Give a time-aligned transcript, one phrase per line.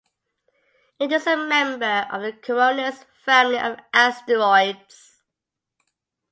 [0.99, 5.21] It is a member of the Koronis family of asteroids.